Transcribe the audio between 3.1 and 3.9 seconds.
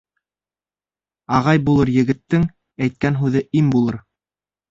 һүҙе им